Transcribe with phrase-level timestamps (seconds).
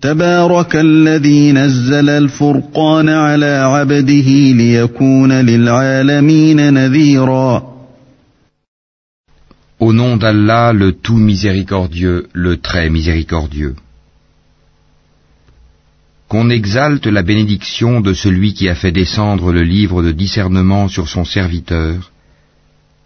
[0.00, 4.28] تبارك الذي نزل الفرقان على عبده
[4.62, 7.70] ليكون للعالمين نذيرا
[9.80, 13.74] Au nom d'Allah, le tout miséricordieux, le très miséricordieux.
[16.28, 21.08] Qu'on exalte la bénédiction de celui qui a fait descendre le livre de discernement sur
[21.08, 22.12] son serviteur,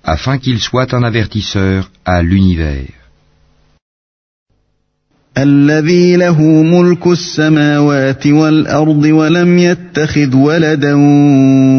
[0.08, 3.04] afin qu'il soit un avertisseur à l'univers.
[5.38, 10.94] الذي له ملك السماوات والأرض ولم يتخذ ولدا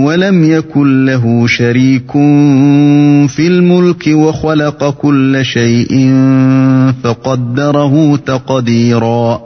[0.06, 2.12] ولم يكن له شريك
[3.28, 6.14] في الملك وخلق كل شيء
[7.04, 9.42] فقدره تقديرا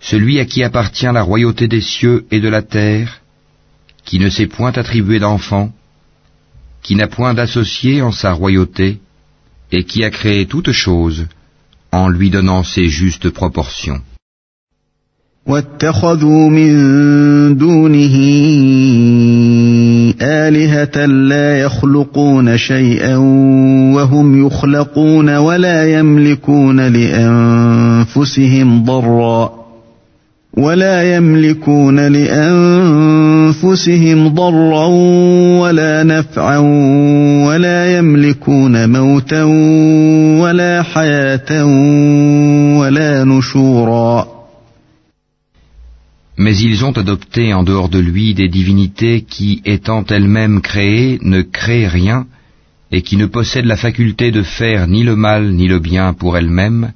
[0.00, 3.20] Celui à qui appartient la royauté des cieux et de la terre,
[4.04, 5.70] qui ne s'est point attribué d'enfant,
[6.84, 8.98] qui n'a point d'associé en sa royauté,
[9.72, 11.26] et qui a créé toutes choses,
[11.92, 14.00] en lui donnant ses justes proportions.
[15.46, 16.76] واتخذوا من
[17.56, 18.16] دونه
[20.22, 23.16] آلهة لا يخلقون شيئا
[23.94, 28.44] وهم يخلقون ولا يملكون لأنفسهم
[28.84, 29.60] ضرًّا
[30.56, 33.33] ولا يملكون لأنفسهم
[34.34, 34.86] ضرا
[35.60, 36.58] ولا نفعا
[37.46, 39.44] ولا يملكون موتا
[40.42, 41.64] ولا حياة
[42.80, 44.40] ولا نشورا
[46.36, 51.42] Mais ils ont adopté en dehors de lui des divinités qui, étant elles-mêmes créées, ne
[51.42, 52.26] créent rien
[52.90, 56.38] et qui ne possèdent la faculté de faire ni le mal ni le bien pour
[56.38, 56.92] elles-mêmes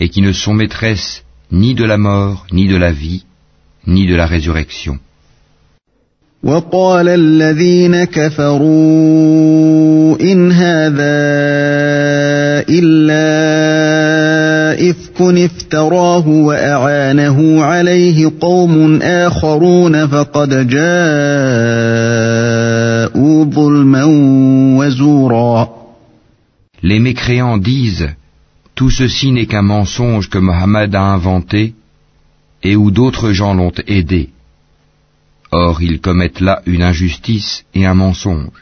[0.00, 3.24] et qui ne sont maîtresses ni de la mort, ni de la vie,
[3.86, 4.98] ni de la résurrection.
[6.45, 8.65] وقال الذين كفروا
[10.21, 11.15] إن هذا
[12.69, 13.25] إلا
[14.89, 20.85] إفك افتراه وأعانه عليه قوم آخرون فقد جاءوا
[23.45, 24.03] ظلما
[24.77, 25.69] وزورا
[26.83, 28.09] Les mécréants disent
[28.75, 31.73] Tout ceci n'est qu'un mensonge que Mohammed a inventé
[32.61, 34.34] et où d'autres gens l'ont aidé.
[35.63, 38.59] Or, ils commettent là une injustice et un mensonge.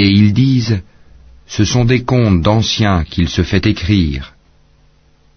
[0.00, 0.78] Et ils disent,
[1.46, 4.34] ce sont des contes d'anciens qu'il se fait écrire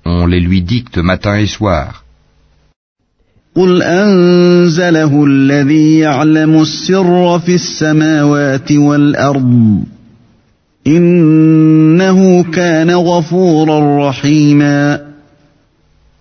[0.07, 2.05] on les lui dicte matin et soir.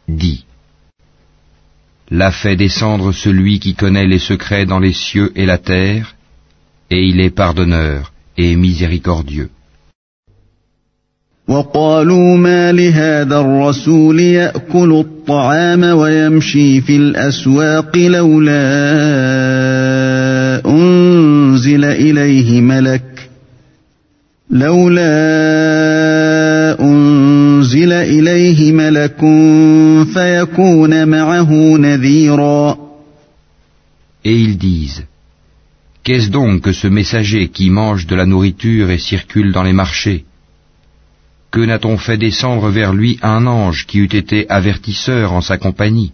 [0.09, 0.47] Dis,
[2.11, 6.15] l'a fait descendre celui qui connaît les secrets dans les cieux et la terre,
[6.91, 9.51] et il est pardonneur et miséricordieux.
[11.49, 18.63] وقالوا ما لهذا الرسول يأكل الطعام ويمشي في الأسواق لولا
[20.67, 23.31] أنزل إليه ملك
[24.51, 25.07] لولا
[26.81, 29.21] أنزل إليه ملك
[30.15, 32.79] فيكون معه نذيرا.
[34.25, 35.05] Et ils disent,
[36.03, 40.25] Qu'est-ce donc que ce messager qui mange de la nourriture et circule dans les marchés?
[41.57, 46.13] Que n'a-t-on fait descendre vers lui un ange qui eût été avertisseur en sa compagnie?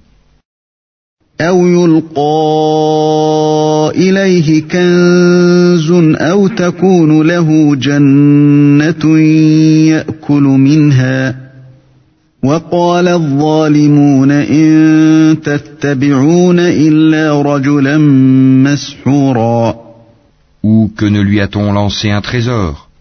[20.62, 22.91] Ou que ne lui a-t-on lancé un trésor?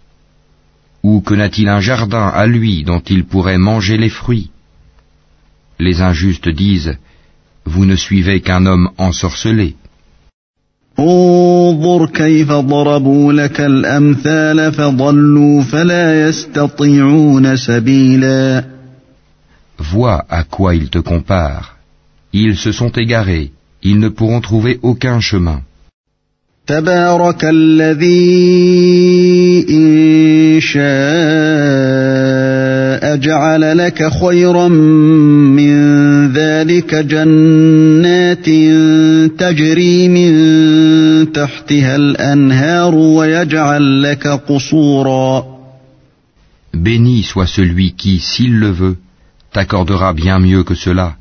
[1.04, 4.52] Ou que n'a-t-il un jardin à lui dont il pourrait manger les fruits?
[5.80, 6.98] Les injustes disent,
[7.66, 9.76] vous ne suivez qu'un homme ensorcelé.
[19.80, 21.78] Vois à quoi ils te comparent.
[22.34, 23.52] Ils se sont égarés,
[23.82, 25.62] ils ne pourront trouver aucun chemin.
[26.72, 28.46] تبارك الذي
[29.70, 30.82] إن شاء
[33.16, 35.74] جعل لك خيرا من
[36.34, 38.46] ذلك جنات
[39.40, 40.32] تجري من
[41.32, 45.52] تحتها الأنهار ويجعل لك قصورا
[46.74, 48.96] Béni soit celui qui, s'il le veut,
[49.52, 51.18] t'accordera bien mieux que cela,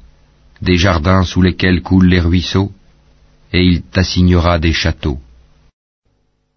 [0.63, 2.71] des jardins sous lesquels coulent les ruisseaux,
[3.53, 5.19] et il t'assignera des châteaux.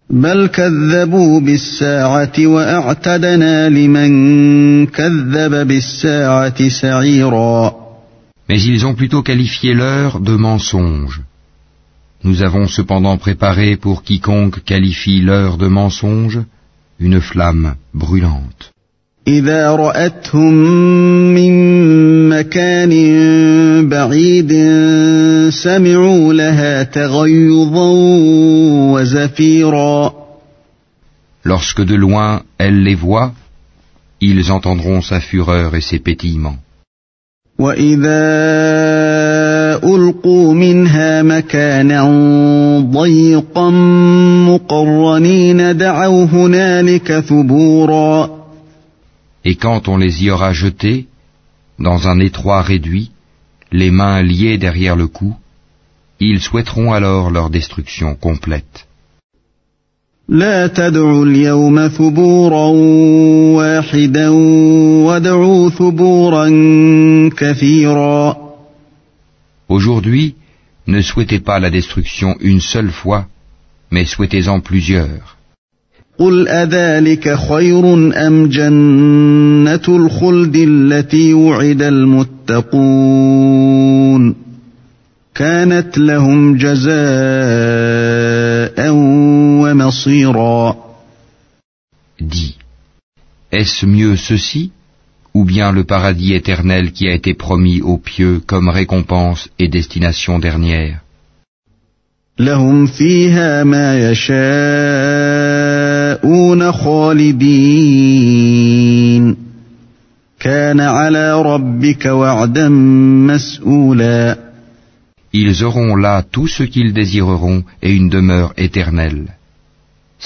[0.09, 7.89] بل كذبوا بالساعة وأعتدنا لمن كذب بالساعة سعيرا
[8.49, 11.21] Mais ils ont plutôt qualifié l'heure de mensonge.
[12.23, 16.39] Nous avons cependant préparé pour quiconque qualifie l'heure de mensonge
[16.99, 18.71] une flamme brûlante.
[19.27, 20.53] إذا رأتهم
[21.33, 21.53] من
[22.29, 22.93] مكان
[23.89, 24.51] بعيد
[25.49, 28.62] سمعوا لها تغيظا وزفيرا
[31.43, 33.31] Lorsque de loin elle les voit,
[34.21, 36.59] ils entendront sa fureur et ses pétillements.
[37.59, 38.19] وإذا
[39.83, 42.03] ألقوا منها مكانا
[42.79, 43.69] ضيقا
[44.49, 48.39] مقرنين دعوا هنالك ثبورا
[49.45, 51.07] Et quand on les y aura jetés,
[51.79, 53.11] dans un étroit réduit,
[53.71, 55.35] les mains liées derrière le cou,
[56.19, 58.87] ils souhaiteront alors leur destruction complète.
[60.28, 62.66] لا تدعوا اليوم ثبورا
[63.56, 64.28] واحدا
[65.04, 66.48] وادعوا ثبورا
[67.36, 68.36] كثيرا
[69.68, 70.34] Aujourd'hui,
[70.86, 73.26] ne souhaitez pas la destruction une seule fois,
[73.90, 75.36] mais souhaitez-en plusieurs.
[76.18, 77.94] قل أذلك خير
[78.26, 83.24] أم جنة الخلد التي وعد المتقون
[85.34, 86.84] كانت لهم جزاء
[89.83, 90.75] ومصيرا
[92.21, 92.57] Dis,
[93.51, 94.71] est-ce mieux ceci,
[95.33, 100.39] ou bien le paradis éternel qui a été promis aux pieux comme récompense et destination
[100.39, 101.01] dernière
[102.39, 104.31] لهم فيها ما يشاءون
[106.71, 108.29] خالدين
[110.39, 112.69] كان على ربك وعدا
[113.27, 114.37] مسؤولا
[115.31, 119.27] Ils auront là tout ce qu'ils désireront et une demeure éternelle.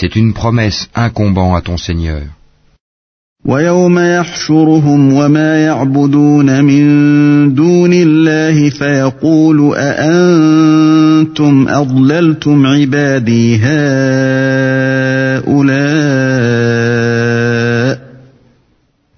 [0.01, 2.23] C'est une promesse incombant à ton Seigneur.
[3.45, 13.89] ويوم يحشرهم وما يعبدون من دون الله فيقول أأنتم أضللتم عبادي هؤلاء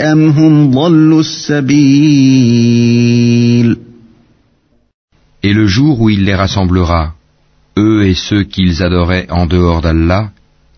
[0.00, 2.58] أم هم ضلوا السبيل
[5.42, 7.14] Et le jour où il les rassemblera,
[7.78, 10.32] eux et ceux qu'ils adoraient en dehors d'Allah,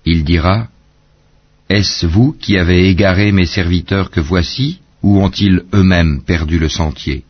[0.05, 0.69] il dira,
[1.70, 7.25] Est-ce vous qui avez égaré mes serviteurs que voici, ou ont-ils eux-mêmes perdu le sentier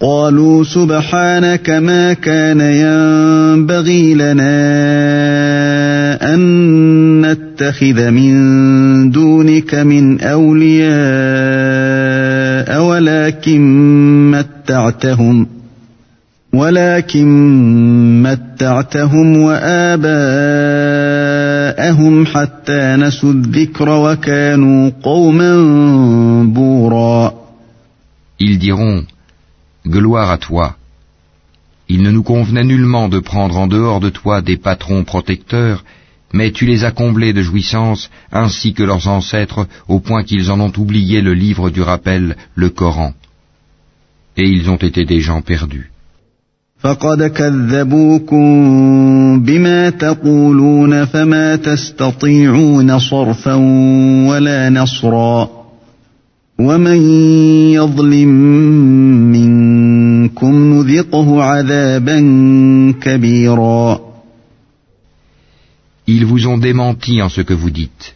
[0.00, 4.54] قالوا سبحانك ما كان ينبغي لنا
[6.34, 7.11] أن
[7.53, 10.93] نتخذ من دونك من أولياء
[12.83, 13.61] ولكن
[14.31, 15.47] متعتهم
[16.53, 17.27] ولكن
[18.23, 19.85] متعتهم وآباءهم
[22.25, 25.53] حتى نسوا الذكر وكانوا قوما
[26.43, 27.33] بورا
[28.39, 29.03] Ils diront,
[29.87, 30.75] Gloire à toi.
[31.87, 35.83] Il ne nous convenait nullement de prendre en dehors de toi des patrons protecteurs,
[36.33, 40.59] mais tu les as comblés de jouissances ainsi que leurs ancêtres au point qu'ils en
[40.59, 43.13] ont oublié le livre du rappel, le Coran.
[44.35, 45.91] Et ils ont été des gens perdus.
[66.07, 68.15] Ils vous ont démenti en ce que vous dites.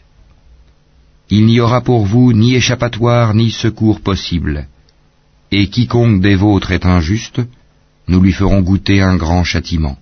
[1.30, 4.66] Il n'y aura pour vous ni échappatoire ni secours possible.
[5.50, 7.40] Et quiconque des vôtres est injuste,
[8.08, 9.96] nous lui ferons goûter un grand châtiment.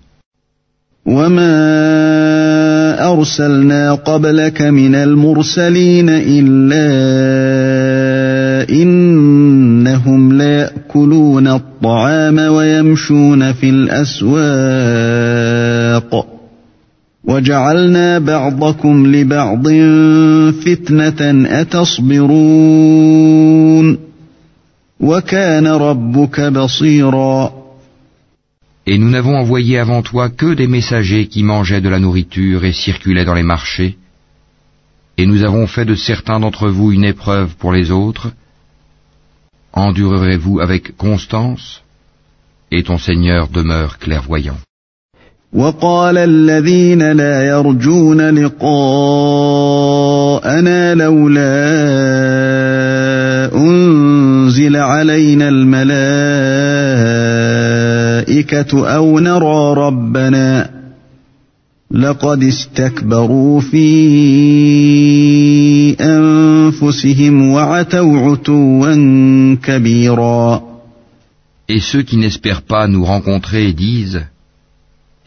[17.26, 19.68] وجعلنا بعضكم لبعض
[20.64, 22.78] فتنة أتصبرون
[25.00, 27.62] وكان ربك بصيراً
[28.84, 32.72] Et nous n'avons envoyé avant toi que des messagers qui mangeaient de la nourriture et
[32.72, 33.96] circulaient dans les marchés.
[35.18, 38.32] Et nous avons fait de certains d'entre vous une épreuve pour les autres.
[39.72, 41.82] Endurerez-vous avec constance
[42.72, 44.58] et ton Seigneur demeure clairvoyant.
[45.53, 48.65] وقال الذين لا يرجون لقاءنا
[50.95, 51.67] لولا
[53.55, 56.07] أنزل علينا الملائكة
[58.87, 60.69] أو نرى ربنا
[61.91, 63.87] لقد استكبروا في
[66.01, 68.93] أنفسهم وعتوا عتوا
[69.63, 70.63] كبيرا.
[71.69, 74.21] Et ceux qui n'espèrent pas nous rencontrer disent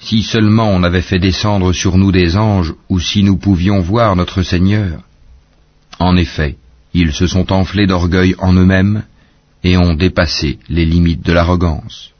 [0.01, 4.17] Si seulement on avait fait descendre sur nous des anges ou si nous pouvions voir
[4.17, 5.01] notre Seigneur.
[5.99, 6.57] En effet,
[6.95, 9.03] ils se sont enflés d'orgueil en eux-mêmes
[9.63, 12.13] et ont dépassé les limites de l'arrogance.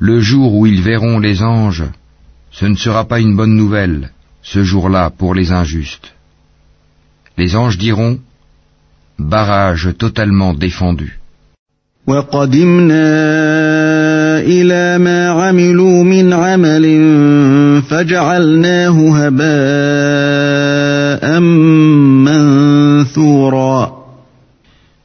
[0.00, 1.84] Le jour où ils verront les anges,
[2.50, 4.10] ce ne sera pas une bonne nouvelle,
[4.42, 6.14] ce jour-là pour les injustes.
[7.38, 8.18] Les anges diront,
[9.18, 11.18] barrage totalement défendu.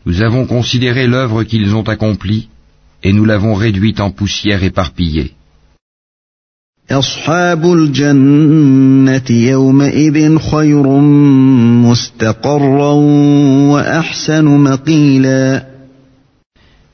[0.06, 2.50] Nous avons considéré l'œuvre qu'ils ont accomplie
[3.04, 5.37] et nous l'avons réduite en poussière éparpillée.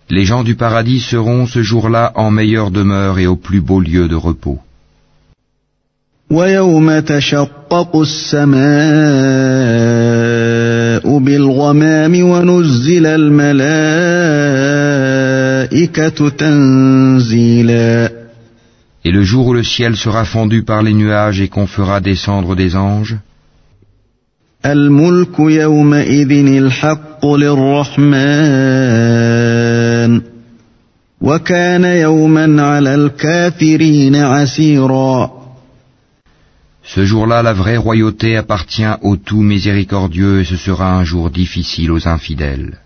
[0.10, 4.08] Les gens du paradis seront ce jour-là en meilleure demeure et au plus beau lieu
[4.08, 4.60] de repos.
[19.06, 22.56] Et le jour où le ciel sera fendu par les nuages et qu'on fera descendre
[22.56, 23.18] des anges,
[36.86, 41.92] Ce jour-là, la vraie royauté appartient au tout miséricordieux et ce sera un jour difficile
[41.92, 42.83] aux infidèles.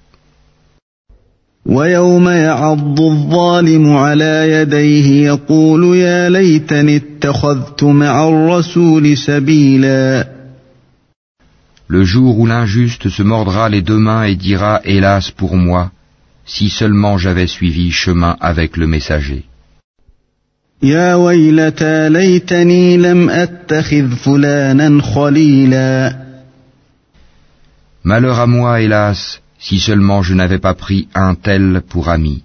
[1.68, 10.28] ويوم يعض الظالم على يديه يقول يا ليتني اتخذت مع الرسول سبيلا
[11.90, 15.92] Le jour où l'injuste se mordra les deux mains et dira Hélas pour moi,
[16.46, 19.44] si seulement j'avais suivi chemin avec le messager.
[20.84, 26.16] يا ويلتى ليتني لم أتخذ فلانا خليلا
[28.04, 32.44] Malheur à moi, hélas, si seulement je n'avais pas pris un tel pour ami.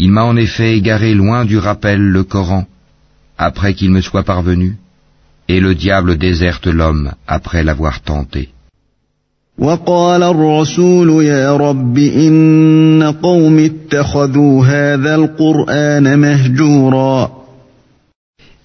[0.00, 2.66] Il m'a en effet égaré loin du rappel le Coran,
[3.36, 4.76] après qu'il me soit parvenu,
[5.48, 8.50] et le diable déserte l'homme après l'avoir tenté.
[9.58, 17.30] وقال الرسول يا رب إن قوم اتخذوا هذا القرآن مهجورا.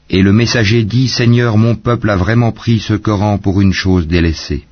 [0.10, 4.08] Et le messager dit, Seigneur, mon peuple a vraiment pris ce Coran pour une chose
[4.08, 4.64] délaissée.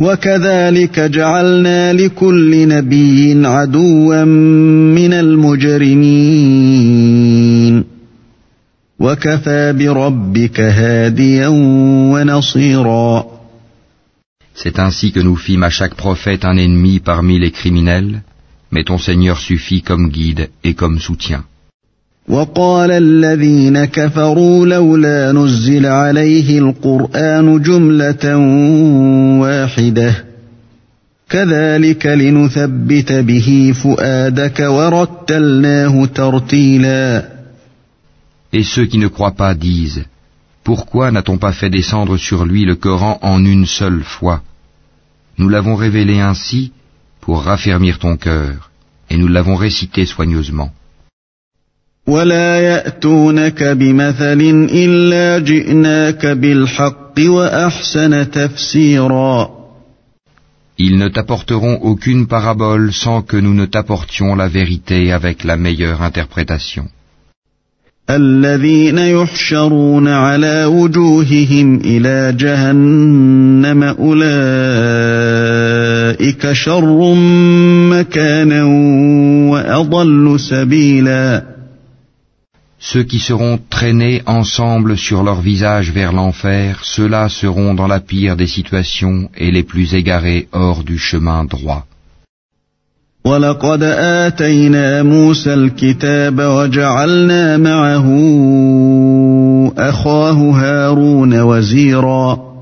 [0.00, 6.62] وكذلك جعلنا لكل نبي عدوا من المجرمين.
[9.00, 11.48] وكفى بربك هاديا
[12.12, 13.41] ونصيرا.
[14.54, 18.22] C'est ainsi que nous fîmes à chaque prophète un ennemi parmi les criminels,
[18.70, 21.44] mais ton Seigneur suffit comme guide et comme soutien.
[38.52, 40.04] Et ceux qui ne croient pas disent
[40.64, 44.42] pourquoi n'a-t-on pas fait descendre sur lui le Coran en une seule fois?
[45.38, 46.72] Nous l'avons révélé ainsi
[47.20, 48.70] pour raffermir ton cœur,
[49.10, 50.70] et nous l'avons récité soigneusement.
[60.84, 66.02] Ils ne t'apporteront aucune parabole sans que nous ne t'apportions la vérité avec la meilleure
[66.02, 66.88] interprétation.
[68.09, 74.13] الذين يحشرون على وجوههم إلى جهنم أولئك
[76.53, 77.13] شر
[77.91, 78.63] مكانا
[79.51, 81.43] وأضل سبيلا
[82.79, 88.37] Ceux qui seront traînés ensemble sur leur visage vers l'enfer, ceux-là seront dans la pire
[88.37, 91.87] des situations et les plus égarés hors du chemin droit.
[93.24, 98.06] ولقد آتينا موسى الكتاب وجعلنا معه
[99.78, 102.52] أخاه هارون وزيرا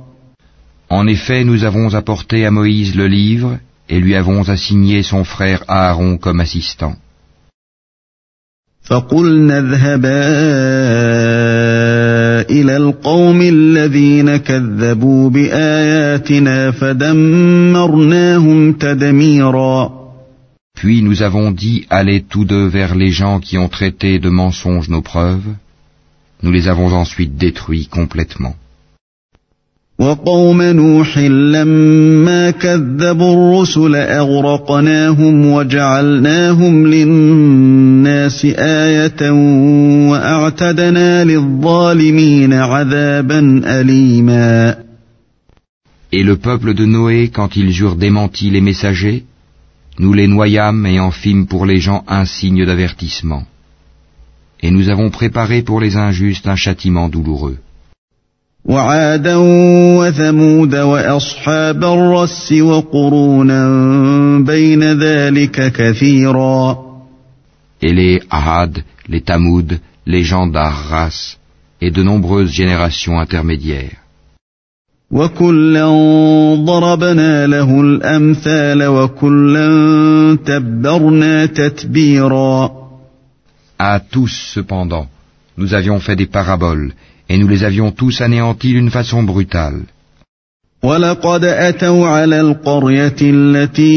[0.93, 5.63] En effet, nous avons apporté à Moïse le livre et lui avons assigné son frère
[5.69, 6.97] Aaron comme assistant.
[8.83, 10.27] فقلنا اذهبا
[12.51, 20.00] إلى القوم الذين كذبوا بآياتنا فدمرناهم تدميرا
[20.80, 24.90] Puis nous avons dit allez tous deux vers les gens qui ont traité de mensonges
[24.90, 25.50] nos preuves.
[26.44, 28.56] Nous les avons ensuite détruits complètement.
[30.00, 39.32] وقوم نوح لما كذبوا الرسل أغرقناهم وجعلناهم للناس آية
[40.12, 44.78] وأعتدنا للظالمين عذابا أليما
[46.12, 49.24] Et le peuple de Noé, quand ils eurent démenti les messagers,
[50.00, 53.44] nous les noyâmes et en fîmes pour les gens un signe d'avertissement.
[54.62, 57.58] Et nous avons préparé pour les injustes un châtiment douloureux.
[58.66, 59.36] وعادا
[60.00, 63.68] وثمود وأصحاب الرس وقرونا
[64.40, 66.86] بين ذلك كثيرا
[67.82, 71.38] Et les Ahad, les Tamoud, les gens d'Arras,
[71.82, 73.98] et de nombreuses générations intermédiaires.
[75.11, 75.87] وكلا
[76.55, 79.69] ضربنا له الأمثال وكلا
[80.47, 82.81] تبرنا تتبيرا
[83.79, 85.07] À tous, cependant,
[85.57, 86.93] nous avions fait des paraboles,
[87.31, 89.83] et nous les avions tous anéantis d'une façon brutale.
[90.83, 93.97] ولقد أتوا على القرية التي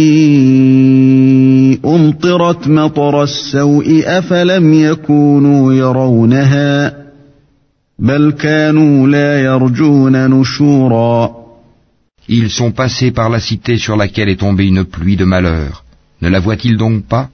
[1.86, 7.03] أمطرت مطر السوء أفلم يكونوا يرونها
[12.28, 15.86] Ils sont passés par la cité sur laquelle est tombée une pluie de malheur.
[16.22, 17.30] Ne la voient-ils donc pas?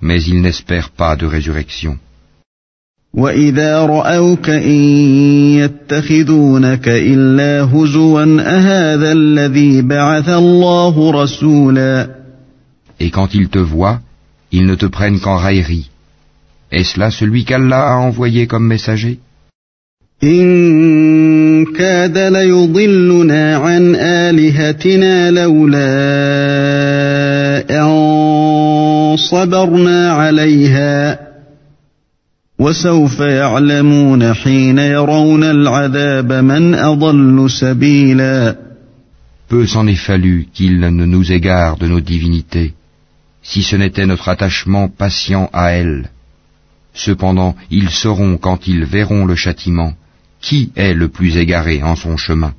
[0.00, 1.98] Mais ils n'espèrent pas de résurrection.
[13.00, 14.00] Et quand ils te voient,
[14.50, 15.90] ils ne te prennent qu'en raillerie.
[16.72, 19.20] Est-ce là celui qu'Allah a envoyé comme messager?
[20.23, 25.79] إن كاد ليضلنا عن آلهتنا لولا
[27.81, 31.19] أن صبرنا عليها
[32.59, 38.55] وسوف يعلمون حين يرون العذاب من أضل سبيلا
[39.47, 42.73] Peu s'en est fallu qu'il ne nous égare de nos divinités,
[43.41, 46.09] si ce n'était notre attachement patient à elles.
[46.93, 49.93] Cependant, ils sauront quand ils verront le châtiment,
[50.43, 52.53] qui est le plus égaré en son chemin.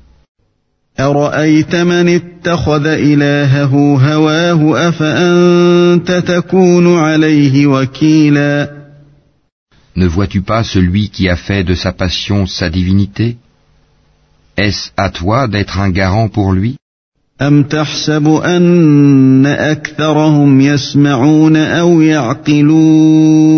[0.99, 8.81] أرأيت من اتخذ إلهه هواه أفأنت تكون عليه وكيلا
[9.95, 13.37] Ne vois-tu pas celui qui a fait de sa passion sa divinité
[14.57, 16.75] Est-ce à toi d'être un garant pour lui
[17.41, 23.51] أم تحسب أن أكثرهم يسمعون أو يعقلون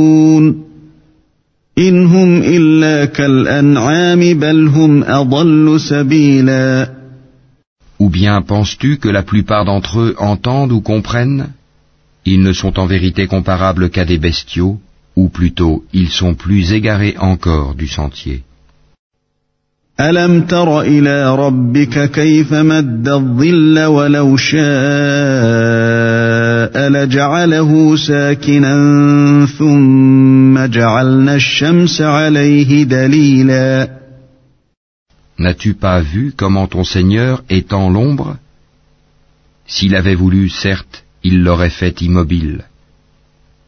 [1.77, 6.87] إن هم إلا كالأنعام بل هم أضل سبيلا
[7.99, 11.47] Ou bien penses-tu que la plupart d'entre eux entendent ou comprennent
[12.25, 14.79] Ils ne sont en vérité comparables qu'à des bestiaux,
[15.15, 18.43] ou plutôt ils sont plus égarés encore du sentier.
[19.99, 24.63] ألم تر إلى ربك كيف مد الظل ولو شاء
[26.89, 28.75] لجعله ساكنا
[29.59, 30.36] ثم
[35.38, 38.36] N'as-tu pas vu comment ton Seigneur étend l'ombre?
[39.66, 42.64] S'il avait voulu, certes, il l'aurait fait immobile.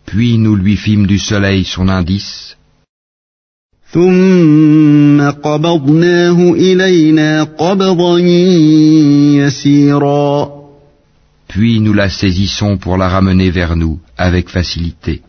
[0.06, 2.56] Puis nous lui fîmes du soleil son indice.
[11.48, 15.22] Puis nous la saisissons pour la ramener vers nous avec facilité.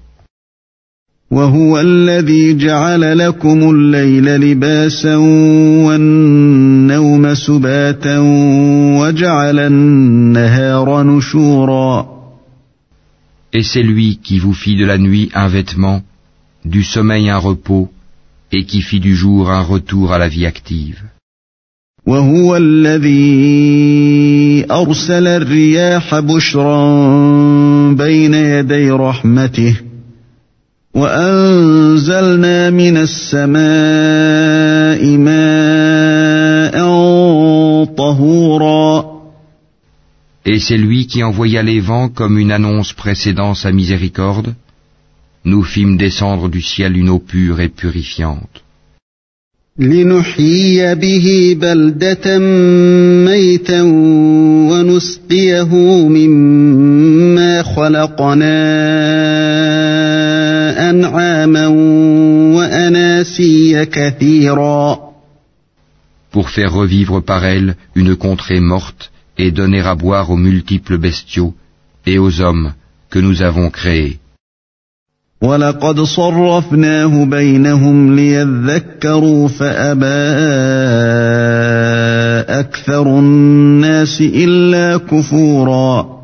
[1.32, 5.16] وهو الذي جعل لكم الليل لباسا
[5.86, 8.18] والنوم سباتا
[9.00, 12.22] وجعل النهار نشورا
[13.54, 16.02] Et c'est lui qui vous fit de la nuit un vêtement,
[16.64, 17.90] du sommeil un repos,
[18.52, 21.02] et qui fit du jour un retour à la vie active.
[22.06, 23.22] وهو الذي
[24.72, 29.91] أرسل الرياح بشرا بين يدي رحمته
[30.97, 33.57] وأنزلنا من السماء
[35.17, 36.77] ماء
[37.85, 39.17] طهورا
[40.49, 44.55] Et c'est lui qui envoya les vents comme une annonce précédant sa miséricorde.
[45.45, 48.63] Nous fîmes descendre du ciel une eau pure et purifiante.
[49.79, 52.39] لنحيي به بلدة
[53.29, 53.83] ميتا
[54.71, 55.75] ونسقيه
[56.09, 58.57] مما خلقنا
[60.91, 61.67] أنعاما
[62.57, 65.07] وأناسيا كثيرا
[66.33, 71.55] Pour faire revivre par elle une contrée morte et donner à boire aux multiples bestiaux
[72.05, 72.73] et aux hommes
[73.11, 74.19] que nous avons créés.
[75.43, 80.07] ولقد صرفناه بينهم ليذكروا فأبى
[82.61, 86.17] أكثر الناس إلا كفورا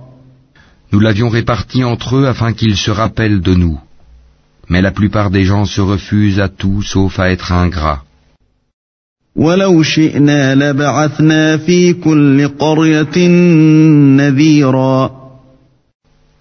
[0.92, 3.78] Nous l'avions réparti entre eux afin qu'ils se rappellent de nous.
[4.69, 8.03] mais la plupart des gens se refusent à tout sauf à être ingrats.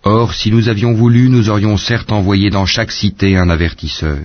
[0.04, 4.18] Or, si nous avions voulu, nous aurions certes envoyé dans chaque cité un avertisseur.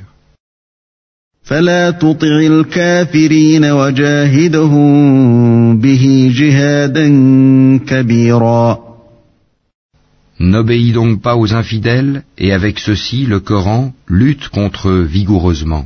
[10.42, 15.86] N'obéis donc pas aux infidèles, et avec ceci, le Coran lutte contre eux vigoureusement.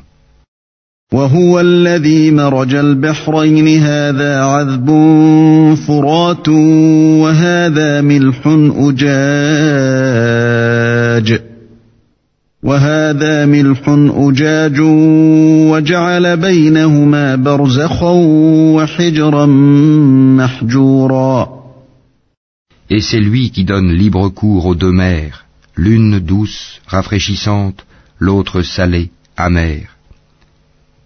[1.13, 4.87] وهو الذي مرج البحرين هذا عذب
[5.87, 6.49] فرات
[7.19, 10.19] وهذا ملح أجاج
[12.63, 13.81] وهذا ملح
[14.17, 14.79] أجاج
[15.71, 18.11] وجعل بينهما برزخا
[18.75, 19.45] وحجرا
[20.35, 21.64] محجورا
[22.90, 27.86] Et c'est lui qui donne libre cours aux deux mers, l'une douce, rafraîchissante,
[28.18, 29.96] l'autre salée, amère.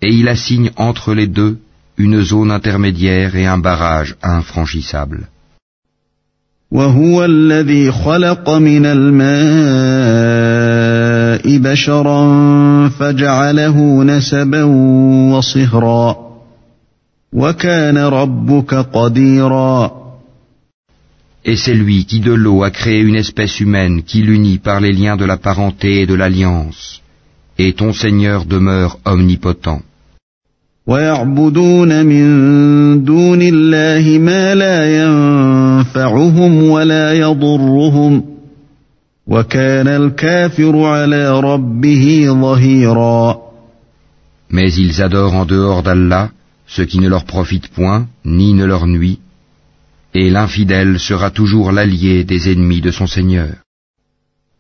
[0.01, 1.59] Et il assigne entre les deux
[1.99, 5.29] une zone intermédiaire et un barrage infranchissable.
[6.71, 9.25] وهو الذي خلق من الماء
[11.59, 14.63] بشرا فجعله نسبا
[15.33, 16.17] وصهرا
[17.33, 19.98] وكان ربك قديرا
[21.49, 24.93] Et c'est lui qui de l'eau a créé une espèce humaine qui l'unit par les
[24.93, 27.03] liens de la parenté et de l'alliance.
[27.59, 29.83] Et ton Seigneur demeure omnipotent.
[30.87, 32.25] ويعبدون من
[33.05, 38.23] دون الله ما لا ينفعهم ولا يضرهم
[39.27, 43.45] وكان الكافر على ربه ظهيرا
[44.51, 46.31] Mais ils adorent en dehors d'Allah
[46.67, 49.19] ce qui ne leur profite point, ni ne leur nuit,
[50.15, 53.51] et l'infidèle sera toujours l'allié des ennemis de son Seigneur.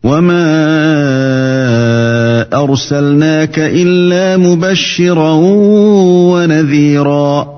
[0.05, 0.45] وما
[2.53, 5.33] أرسلناك إلا مبشرا
[6.33, 7.55] ونذيرا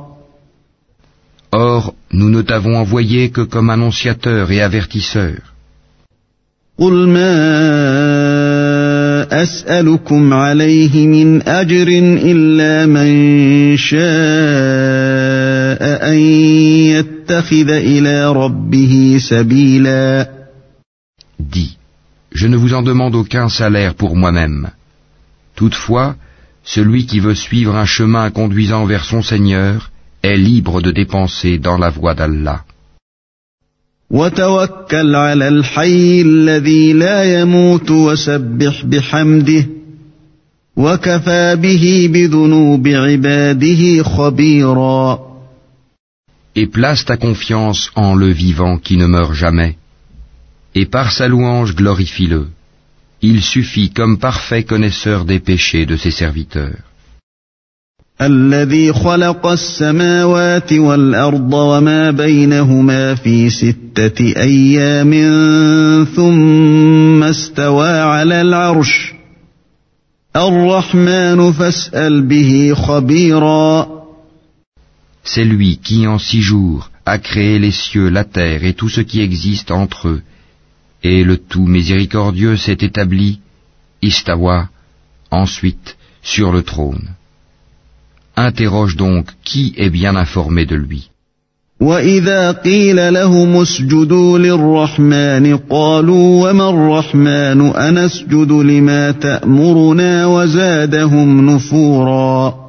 [1.53, 5.39] Or, nous ne t'avons envoyé que comme annonciateur et avertisseur.
[6.79, 7.33] قل ما
[9.43, 11.89] أسألكم عليه من أجر
[12.23, 15.10] إلا من شاء
[16.13, 16.19] أن
[16.95, 20.31] يتخذ إلى ربه سبيلا
[21.39, 21.77] Dis,
[22.33, 24.71] je ne vous en demande aucun salaire pour moi-même.
[25.55, 26.17] Toutefois,
[26.65, 29.91] celui qui veut suivre un chemin conduisant vers son Seigneur
[30.23, 32.65] est libre de dépenser dans la voie d'Allah.
[34.11, 39.67] وتوكل على الحي الذي لا يموت وسبح بحمده
[40.77, 45.30] وكفى به بذنوب عباده خبيرا
[46.59, 49.77] Et place ta confiance en le vivant qui ne meurt jamais.
[50.75, 52.47] Et par sa louange glorifie-le.
[53.21, 56.83] Il suffit comme parfait connaisseur des péchés de ses serviteurs.
[58.21, 65.13] الذي خلق السماوات والأرض وما بينهما في ستة أيام
[66.17, 69.13] ثم استوى على العرش
[70.37, 73.97] الرحمن فاسأل به خبيرا
[75.25, 79.01] C'est lui qui en six jours a créé les cieux, la terre et tout ce
[79.01, 80.23] qui existe entre eux.
[81.03, 83.41] Et le tout miséricordieux s'est établi,
[84.03, 84.69] Istawa,
[85.31, 87.09] ensuite, sur le trône.
[88.37, 91.11] Interroge donc qui est bien informé de lui.
[91.81, 102.60] وإذا قيل لهم اسجدوا للرحمن قالوا وما الرحمن أنسجد لما تأمرنا وزادهم نفورا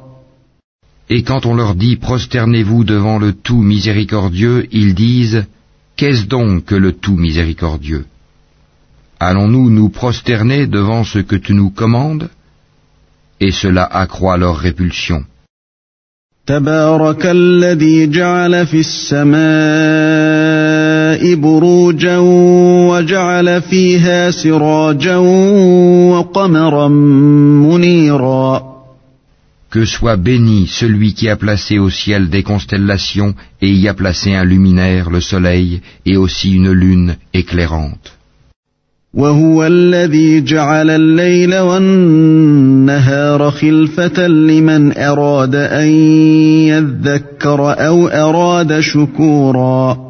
[1.09, 5.45] Et quand on leur dit prosternez-vous devant le tout miséricordieux, ils disent
[5.95, 8.05] Qu'est-ce donc que le tout miséricordieux?
[9.19, 12.29] Allons-nous nous prosterner devant ce que tu nous commandes?
[13.39, 15.23] Et cela accroît leur répulsion.
[29.72, 34.34] Que soit béni celui qui a placé au ciel des constellations et y a placé
[34.34, 38.18] un luminaire, le soleil, et aussi une lune éclairante.
[39.14, 45.88] وهو الذي جعل الليل والنهار خلفة لمن أراد أن
[46.68, 50.08] يذكر أو أراد شكورا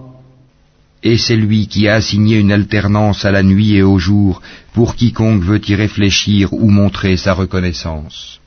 [1.04, 4.42] Et c'est lui qui a assigné une alternance à la nuit et au jour
[4.74, 8.40] pour quiconque veut y réfléchir ou montrer sa reconnaissance.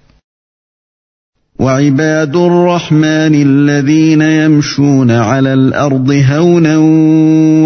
[1.59, 6.77] وعباد الرحمن الذين يمشون على الأرض هونا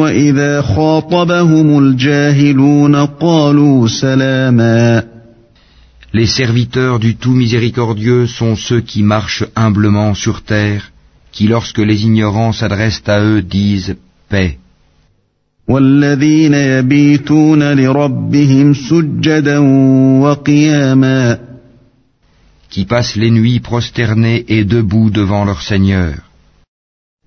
[0.00, 5.02] وإذا خاطبهم الجاهلون قالوا سلاما
[6.12, 10.90] Les serviteurs du tout miséricordieux sont ceux qui marchent humblement sur terre,
[11.30, 13.96] qui lorsque les ignorants s'adressent à eux disent
[14.28, 14.58] paix.
[15.68, 19.58] والذين يبيتون لربهم سجدا
[20.22, 21.49] وقياما
[22.69, 26.15] qui passent les nuits prosternés et debout devant leur Seigneur.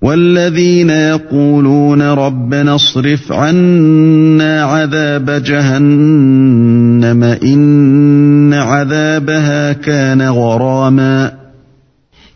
[0.02, 11.32] والذين يقولون ربنا اصرف عنا عذاب جهنم إن عذابها كان غراما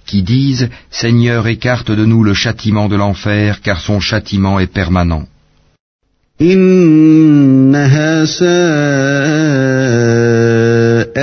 [0.07, 5.26] Qui disent Seigneur écarte de nous le châtiment de l'enfer car son châtiment est permanent.
[6.40, 8.24] إنها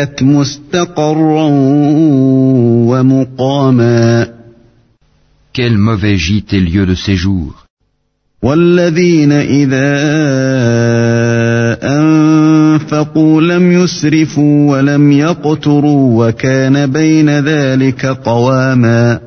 [0.04, 1.48] ساءت مستقرا
[2.90, 4.28] ومقاما
[5.54, 7.66] Quel mauvais gîte et lieu de séjour.
[8.44, 9.90] والذين إذا
[11.84, 19.20] أنفقوا لم يسرفوا ولم يقتروا وكان بين ذلك قواما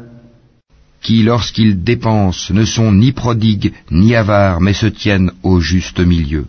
[1.03, 6.45] Qui lorsqu'ils dépensent ne sont ni prodigues ni avares mais se tiennent au juste milieu.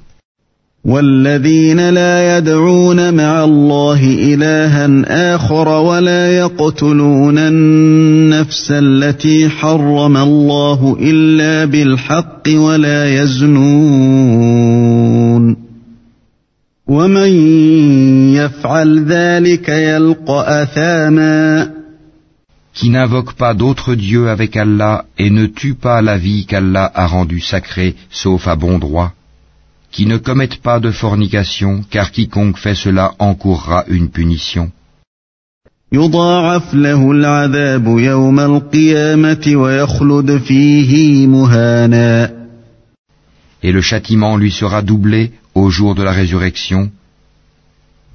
[0.84, 4.88] والذين لا يدعون مع الله إلها
[5.34, 14.58] آخر ولا يقتلون النفس التي حرم الله إلا بالحق ولا يزنون
[16.86, 17.28] ومن
[18.34, 21.78] يفعل ذلك يلقى أثاما
[22.74, 27.08] Qui n'invoque pas d'autre Dieu avec Allah et ne tue pas la vie qu'Allah a
[27.08, 29.14] rendue sacrée sauf à bon droit.
[29.90, 34.70] qui ne commettent pas de fornication, car quiconque fait cela encourra une punition.
[43.62, 46.90] Et le châtiment lui sera doublé au jour de la résurrection,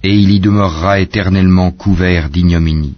[0.04, 2.96] et il y demeurera éternellement couvert d'ignominie.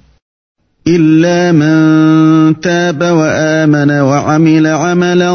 [0.88, 5.32] إلا من تاب وآمن وعمل عملا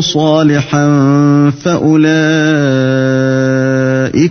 [0.00, 0.86] صالحا
[1.50, 2.10] فأولئك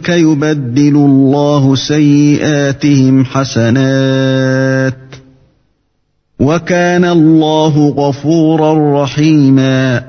[0.10, 4.98] يبدل الله سيئاتهم حسنات
[6.40, 10.04] وكان الله غفورا رحيما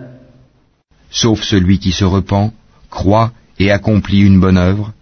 [1.10, 2.52] Sauf celui qui se repent,
[2.90, 4.92] croit et accomplit une bonne œuvre,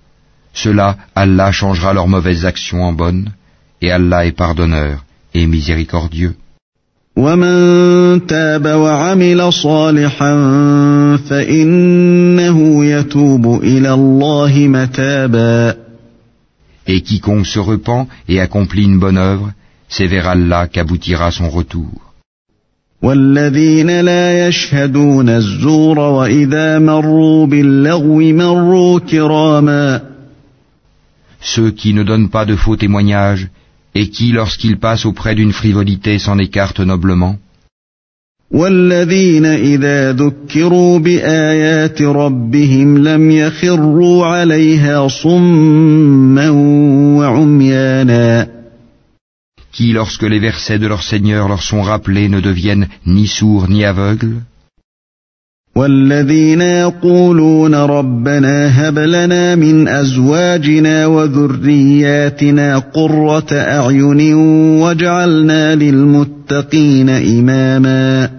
[0.54, 3.32] cela Allah changera leurs mauvaises actions en bonnes,
[3.82, 5.05] et Allah est pardonneur
[5.37, 6.35] et miséricordieux.
[16.88, 19.53] Et quiconque se repent et accomplit une bonne œuvre,
[19.88, 21.90] c'est vers Allah qu'aboutira son retour.
[31.40, 33.49] Ceux qui ne donnent pas de faux témoignages
[33.98, 37.35] et qui, lorsqu'il passe auprès d'une frivolité, s'en écarte noblement.
[49.76, 53.85] qui, lorsque les versets de leur Seigneur leur sont rappelés, ne deviennent ni sourds ni
[53.85, 54.37] aveugles.
[55.76, 64.34] والذين يقولون ربنا هب لنا من أزواجنا وذرياتنا قرة أعين
[64.80, 68.30] واجعلنا للمتقين إماما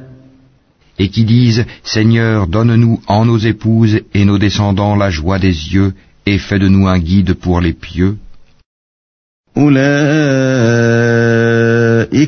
[1.00, 5.94] Et qui disent, Seigneur, donne-nous en nos épouses et nos descendants la joie des yeux
[6.26, 8.18] et fais de nous un guide pour les pieux.
[9.58, 11.67] أولئك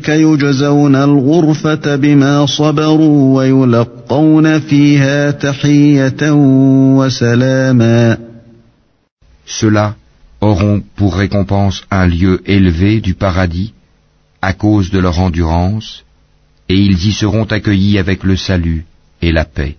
[0.09, 6.31] يجزون الغرفة بما صبروا ويلقون فيها تحية
[6.99, 8.19] وسلاما
[9.47, 9.95] Ceux-là
[10.41, 13.73] auront pour récompense un lieu élevé du paradis
[14.41, 16.05] à cause de leur endurance,
[16.69, 18.85] et ils y seront accueillis avec le salut
[19.23, 19.77] et la paix.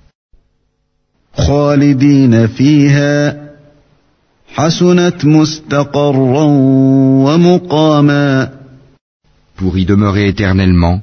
[9.61, 11.03] Pour y demeurer éternellement,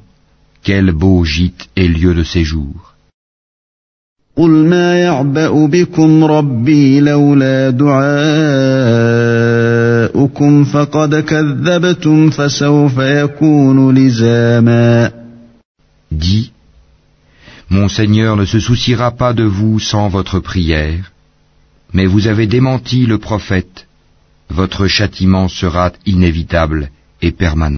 [0.64, 2.74] quel beau gîte et lieu de séjour.
[16.10, 16.52] Dis,
[17.70, 21.12] mon Seigneur ne se souciera pas de vous sans votre prière,
[21.92, 23.86] mais vous avez démenti le prophète,
[24.50, 26.90] votre châtiment sera inévitable
[27.22, 27.77] et permanent.